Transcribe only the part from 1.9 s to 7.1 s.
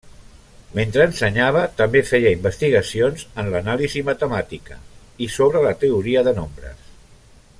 feia investigacions en anàlisi matemàtica i sobre la teoria de nombres.